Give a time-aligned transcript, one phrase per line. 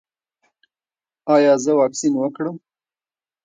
[1.33, 2.55] ایا زه واکسین وکړم؟